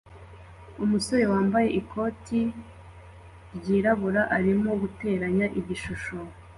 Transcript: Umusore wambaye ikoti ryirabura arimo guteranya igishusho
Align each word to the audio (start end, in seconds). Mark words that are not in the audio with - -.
Umusore 0.83 1.23
wambaye 1.33 1.67
ikoti 1.79 2.41
ryirabura 3.57 4.21
arimo 4.37 4.69
guteranya 4.81 5.45
igishusho 5.59 6.15